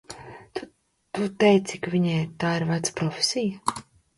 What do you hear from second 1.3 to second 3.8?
teici ka viņai tā ir vecā profesija?